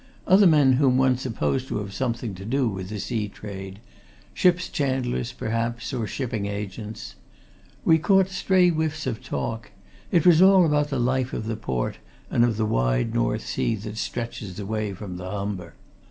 [0.25, 3.79] Other men whom one supposed to have something to do with sea trade
[4.33, 7.13] ship's chandlers, perhaps, or shipping agents.
[7.85, 9.69] We caught stray whiffs of talk
[10.11, 11.99] it was all about the life of the port
[12.31, 15.75] and of the wide North Sea that stretches away from the Humber.